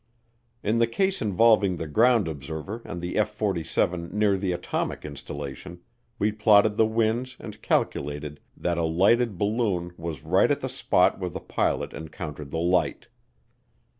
[0.63, 5.79] In the case involving the ground observer and the F 47 near the atomic installation,
[6.17, 11.19] we plotted the winds and calculated that a lighted balloon was right at the spot
[11.19, 13.09] where the pilot encountered the light.